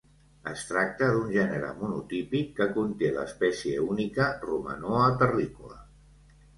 Es 0.51 0.61
tracta 0.69 1.09
d'un 1.15 1.29
gènere 1.35 1.69
monotípic 1.83 2.49
que 2.61 2.69
conté 2.79 3.13
l'espècie 3.21 3.87
única 3.93 4.33
Romanoa 4.49 5.09
terricola. 5.25 5.83